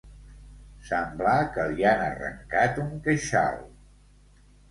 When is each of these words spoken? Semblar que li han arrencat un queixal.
Semblar 0.85 1.33
que 1.57 1.65
li 1.73 1.85
han 1.89 2.01
arrencat 2.05 2.81
un 2.87 2.89
queixal. 3.09 3.63